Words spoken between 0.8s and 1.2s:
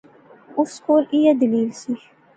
کول